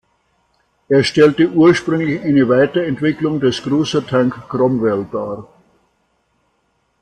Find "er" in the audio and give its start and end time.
0.89-1.03